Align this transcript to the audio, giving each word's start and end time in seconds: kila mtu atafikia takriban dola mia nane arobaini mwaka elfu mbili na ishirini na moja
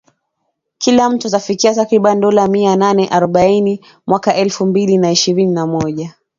kila 0.77 1.09
mtu 1.09 1.27
atafikia 1.27 1.75
takriban 1.75 2.19
dola 2.21 2.47
mia 2.47 2.75
nane 2.75 3.07
arobaini 3.07 3.81
mwaka 4.07 4.35
elfu 4.35 4.65
mbili 4.65 4.97
na 4.97 5.11
ishirini 5.11 5.51
na 5.53 5.67
moja 5.67 6.15